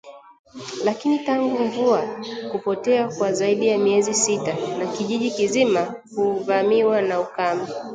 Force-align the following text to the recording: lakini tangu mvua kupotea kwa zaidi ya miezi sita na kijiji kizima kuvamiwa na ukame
lakini 0.83 1.19
tangu 1.19 1.59
mvua 1.59 2.21
kupotea 2.51 3.07
kwa 3.07 3.33
zaidi 3.33 3.67
ya 3.67 3.77
miezi 3.77 4.13
sita 4.13 4.55
na 4.77 4.87
kijiji 4.87 5.31
kizima 5.31 5.95
kuvamiwa 6.15 7.01
na 7.01 7.19
ukame 7.19 7.67